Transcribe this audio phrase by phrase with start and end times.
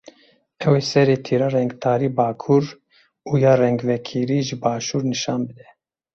[0.65, 2.63] Ew ê serê tîra rengtarî bakur
[3.29, 5.67] û ya rengvekirî jî başûr nîşan bide.